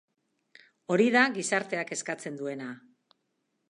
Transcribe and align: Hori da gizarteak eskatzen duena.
Hori 0.95 1.05
da 1.17 1.23
gizarteak 1.37 1.95
eskatzen 1.99 2.43
duena. 2.43 2.75